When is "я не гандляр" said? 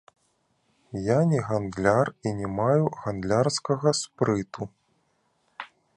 1.07-2.11